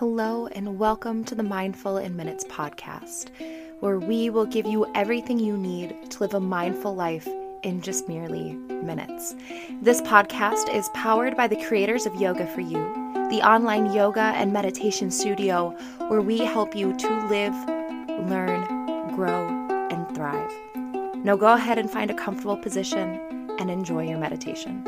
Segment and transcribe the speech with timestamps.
[0.00, 3.28] Hello, and welcome to the Mindful in Minutes podcast,
[3.80, 7.28] where we will give you everything you need to live a mindful life
[7.62, 9.34] in just merely minutes.
[9.82, 12.78] This podcast is powered by the creators of Yoga for You,
[13.28, 15.76] the online yoga and meditation studio
[16.08, 17.52] where we help you to live,
[18.30, 19.48] learn, grow,
[19.90, 20.50] and thrive.
[21.26, 23.20] Now go ahead and find a comfortable position
[23.58, 24.82] and enjoy your meditation.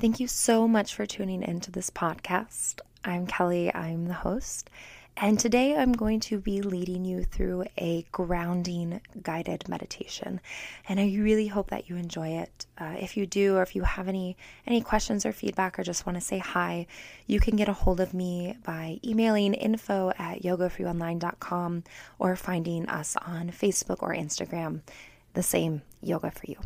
[0.00, 2.80] Thank you so much for tuning into this podcast.
[3.04, 4.70] I'm Kelly, I'm the host,
[5.18, 10.40] and today I'm going to be leading you through a grounding guided meditation.
[10.88, 12.64] And I really hope that you enjoy it.
[12.78, 16.06] Uh, if you do, or if you have any any questions or feedback, or just
[16.06, 16.86] want to say hi,
[17.26, 21.84] you can get a hold of me by emailing info at yogaforyouonline.com
[22.18, 24.80] or finding us on Facebook or Instagram,
[25.34, 26.56] the same Yoga for You.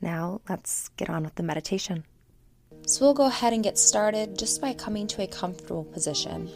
[0.00, 2.04] Now, let's get on with the meditation.
[2.86, 6.48] So, we'll go ahead and get started just by coming to a comfortable position.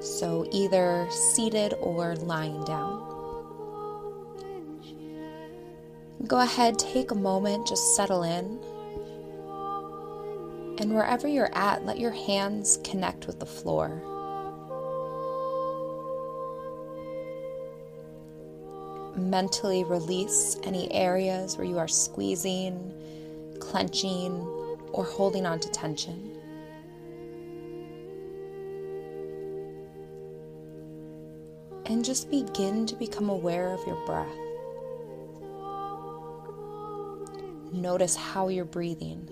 [0.00, 2.98] So, either seated or lying down.
[6.26, 8.58] Go ahead, take a moment, just settle in.
[10.80, 14.02] And wherever you're at, let your hands connect with the floor.
[19.14, 22.92] mentally release any areas where you are squeezing,
[23.60, 24.32] clenching,
[24.92, 26.38] or holding on to tension.
[31.86, 34.28] And just begin to become aware of your breath.
[37.72, 39.28] Notice how you're breathing.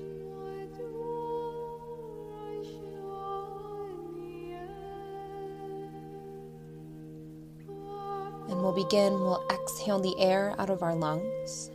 [8.48, 11.70] And we'll begin, we'll exhale the air out of our lungs.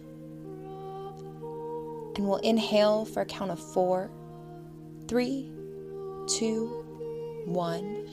[2.15, 4.09] And we'll inhale for a count of four,
[5.07, 5.51] three,
[6.27, 6.67] two,
[7.45, 8.07] one.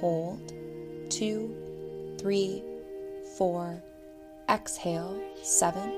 [0.00, 0.52] Hold,
[1.10, 1.54] two,
[2.18, 2.62] three,
[3.36, 3.82] four.
[4.48, 5.92] Exhale, seven,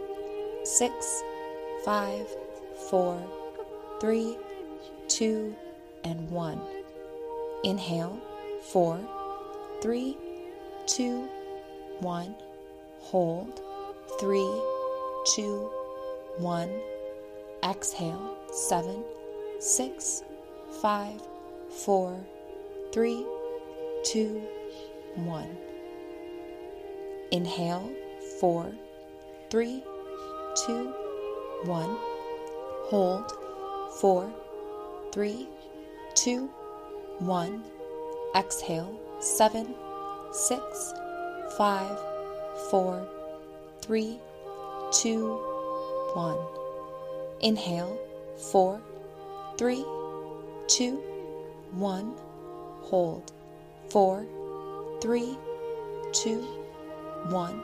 [0.64, 1.22] six,
[1.84, 2.26] five,
[2.88, 3.20] four,
[4.00, 4.36] three,
[5.08, 5.54] two,
[6.04, 6.60] and one.
[7.64, 8.18] Inhale,
[8.62, 8.98] four,
[9.82, 10.16] three,
[10.86, 11.28] two,
[12.00, 12.34] one,
[13.00, 13.60] hold,
[14.18, 14.50] three,
[15.34, 15.70] two,
[16.38, 16.70] one,
[17.64, 19.04] exhale, seven,
[19.58, 20.22] six,
[20.80, 21.20] five,
[21.70, 22.18] four,
[22.92, 23.24] three,
[24.04, 24.42] two,
[25.14, 25.56] one.
[27.30, 27.90] Inhale,
[28.40, 28.72] four,
[29.50, 29.82] three,
[30.66, 30.92] two,
[31.64, 31.96] one,
[32.88, 33.30] hold,
[34.00, 34.32] four,
[35.12, 35.48] three,
[36.14, 36.46] two,
[37.18, 37.62] one,
[38.34, 39.74] exhale, seven,
[40.32, 40.92] six,
[41.56, 41.98] five,
[42.70, 43.06] four,
[43.82, 44.18] three,
[44.92, 45.34] two,
[46.14, 46.59] one.
[47.40, 47.98] Inhale,
[48.52, 48.80] four,
[49.56, 49.84] three,
[50.68, 51.02] two,
[51.72, 52.14] one.
[52.82, 53.32] Hold,
[53.88, 54.26] four,
[55.00, 55.38] three,
[56.12, 56.40] two,
[57.28, 57.62] one.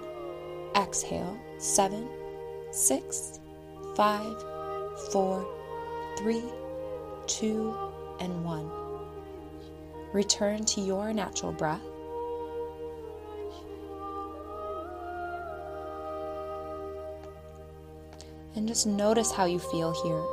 [0.76, 2.08] Exhale, seven,
[2.70, 3.40] six,
[3.94, 4.36] five,
[5.10, 5.46] four,
[6.18, 6.44] three,
[7.26, 7.76] two,
[8.20, 8.70] and one.
[10.12, 11.82] Return to your natural breath.
[18.56, 20.24] And just notice how you feel here.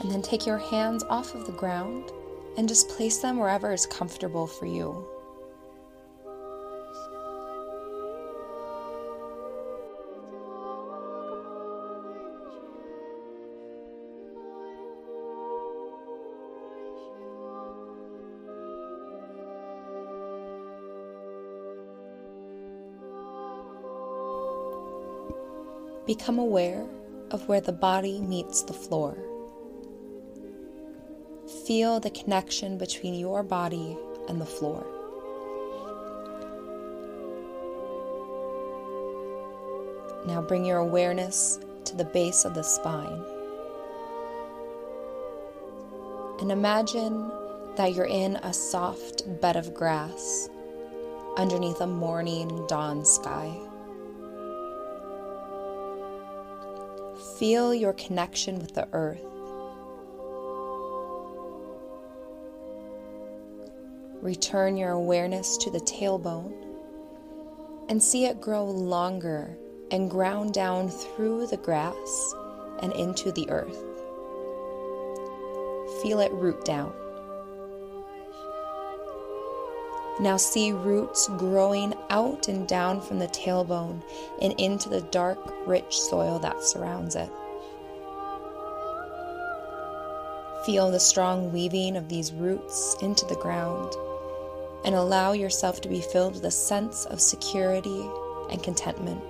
[0.00, 2.10] And then take your hands off of the ground
[2.56, 5.06] and just place them wherever is comfortable for you.
[26.16, 26.86] Become aware
[27.32, 29.18] of where the body meets the floor.
[31.66, 34.86] Feel the connection between your body and the floor.
[40.24, 43.24] Now bring your awareness to the base of the spine.
[46.40, 47.28] And imagine
[47.74, 50.48] that you're in a soft bed of grass
[51.36, 53.52] underneath a morning dawn sky.
[57.38, 59.24] Feel your connection with the earth.
[64.22, 66.54] Return your awareness to the tailbone
[67.88, 69.58] and see it grow longer
[69.90, 72.34] and ground down through the grass
[72.80, 73.82] and into the earth.
[76.02, 76.94] Feel it root down.
[80.20, 84.02] Now see roots growing out and down from the tailbone
[84.40, 87.28] and into the dark, rich soil that surrounds it.
[90.64, 93.92] Feel the strong weaving of these roots into the ground
[94.84, 98.08] and allow yourself to be filled with a sense of security
[98.50, 99.20] and contentment.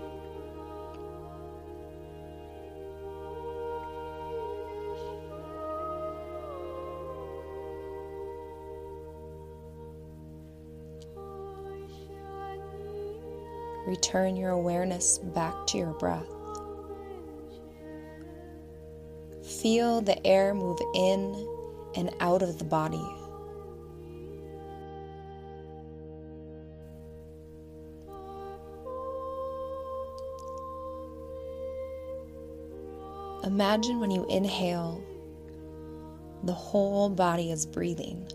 [13.95, 16.27] Return your awareness back to your breath.
[19.63, 21.49] Feel the air move in
[21.95, 23.07] and out of the body.
[33.45, 35.01] Imagine when you inhale,
[36.43, 38.27] the whole body is breathing.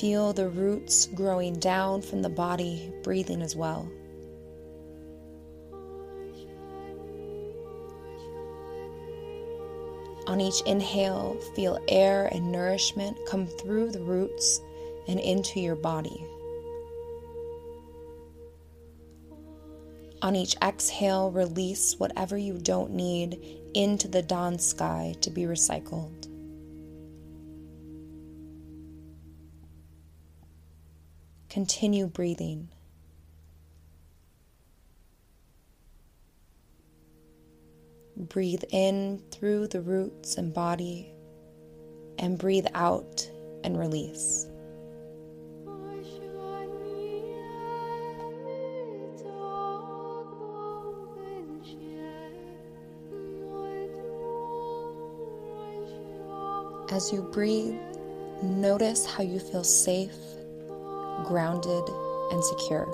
[0.00, 3.88] Feel the roots growing down from the body, breathing as well.
[10.26, 14.60] On each inhale, feel air and nourishment come through the roots
[15.06, 16.24] and into your body.
[20.22, 26.33] On each exhale, release whatever you don't need into the dawn sky to be recycled.
[31.54, 32.68] Continue breathing.
[38.16, 41.14] Breathe in through the roots and body,
[42.18, 43.30] and breathe out
[43.62, 44.48] and release.
[56.90, 57.78] As you breathe,
[58.42, 60.33] notice how you feel safe,
[61.24, 61.88] grounded,
[62.30, 62.86] and secure.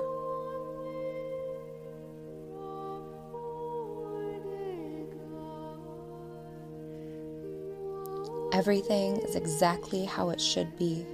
[8.53, 11.05] Everything is exactly how it should be,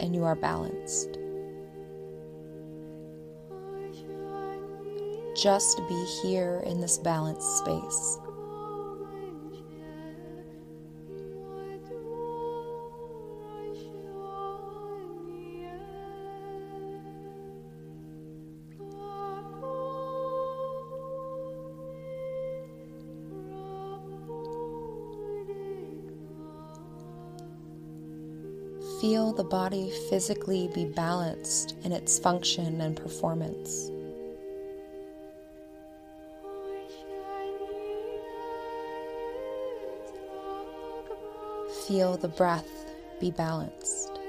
[0.00, 1.18] and you are balanced.
[5.36, 8.18] Just be here in this balanced space.
[29.02, 33.90] Feel the body physically be balanced in its function and performance.
[41.88, 42.68] Feel the breath
[43.18, 44.20] be balanced.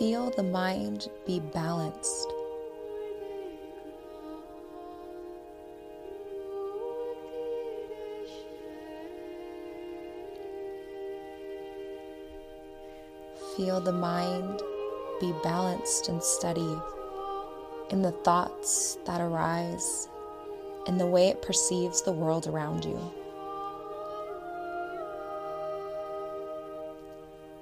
[0.00, 2.35] Feel the mind be balanced.
[13.56, 14.62] Feel the mind
[15.20, 16.76] be balanced and steady
[17.90, 20.08] in the thoughts that arise
[20.86, 23.00] and the way it perceives the world around you.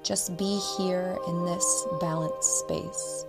[0.03, 3.25] Just be here in this balanced space.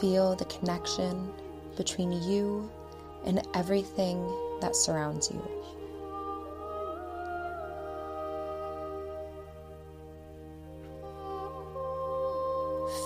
[0.00, 1.32] Feel the connection
[1.76, 2.70] between you
[3.24, 4.20] and everything
[4.60, 5.42] that surrounds you.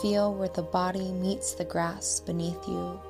[0.02, 3.00] Feel where the body meets the grass beneath you.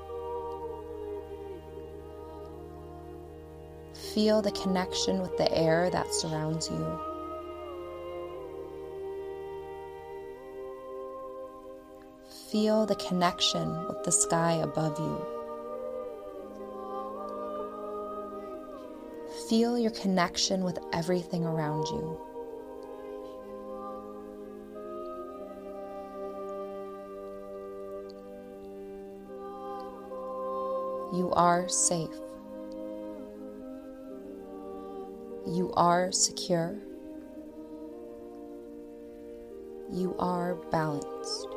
[4.14, 7.11] Feel the connection with the air that surrounds you.
[12.52, 15.26] Feel the connection with the sky above you.
[19.48, 22.20] Feel your connection with everything around you.
[31.16, 32.10] You are safe.
[35.46, 36.76] You are secure.
[39.90, 41.51] You are balanced.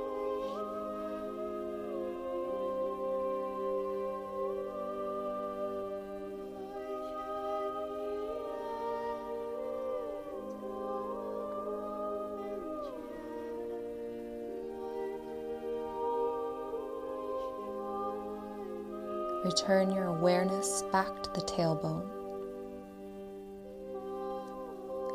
[19.45, 22.09] Return your awareness back to the tailbone.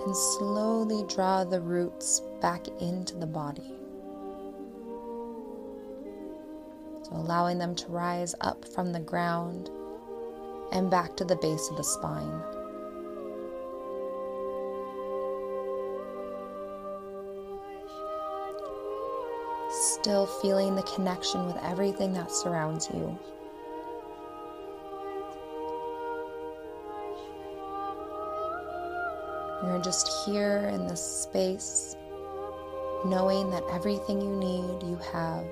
[0.05, 3.75] And slowly draw the roots back into the body.
[7.03, 9.69] So, allowing them to rise up from the ground
[10.71, 12.41] and back to the base of the spine.
[19.95, 23.19] Still feeling the connection with everything that surrounds you.
[29.63, 31.95] You're just here in this space,
[33.05, 35.45] knowing that everything you need, you have.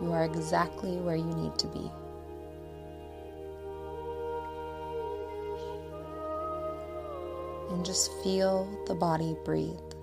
[0.00, 1.90] You are exactly where you need to be.
[7.70, 9.95] And just feel the body breathe.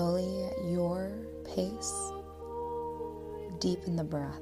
[0.00, 1.12] Slowly at your
[1.44, 1.92] pace,
[3.58, 4.40] deepen the breath.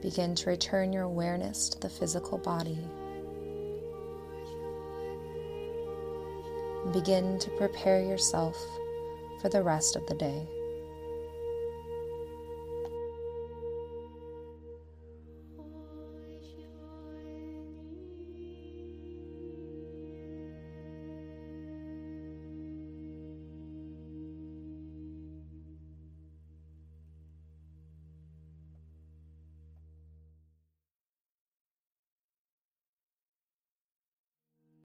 [0.00, 2.78] Begin to return your awareness to the physical body.
[6.92, 8.56] Begin to prepare yourself
[9.40, 10.46] for the rest of the day.